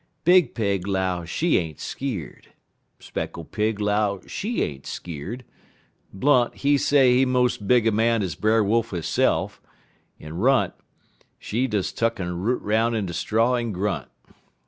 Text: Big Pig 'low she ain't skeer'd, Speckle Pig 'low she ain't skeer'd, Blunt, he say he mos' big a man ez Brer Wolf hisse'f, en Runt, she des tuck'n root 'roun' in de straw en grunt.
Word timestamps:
Big 0.23 0.55
Pig 0.55 0.87
'low 0.87 1.25
she 1.25 1.59
ain't 1.59 1.79
skeer'd, 1.79 2.47
Speckle 2.97 3.45
Pig 3.45 3.79
'low 3.79 4.19
she 4.25 4.63
ain't 4.63 4.87
skeer'd, 4.87 5.45
Blunt, 6.11 6.55
he 6.55 6.75
say 6.75 7.13
he 7.17 7.23
mos' 7.23 7.55
big 7.59 7.85
a 7.85 7.91
man 7.91 8.23
ez 8.23 8.33
Brer 8.33 8.63
Wolf 8.63 8.89
hisse'f, 8.89 9.61
en 10.19 10.37
Runt, 10.39 10.73
she 11.37 11.67
des 11.67 11.83
tuck'n 11.93 12.41
root 12.41 12.63
'roun' 12.63 12.95
in 12.95 13.05
de 13.05 13.13
straw 13.13 13.53
en 13.53 13.71
grunt. 13.71 14.09